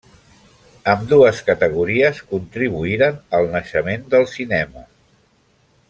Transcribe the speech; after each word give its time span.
Ambdues 0.93 1.41
categories 1.49 2.21
contribuïren 2.33 3.21
al 3.41 3.47
naixement 3.59 4.09
del 4.15 4.27
cinema. 4.35 4.87